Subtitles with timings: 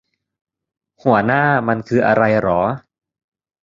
[1.03, 2.61] หัวหน้ามันคืออะไรหรอ